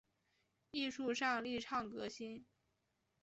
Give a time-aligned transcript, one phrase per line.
[0.71, 2.43] 艺术上力倡革新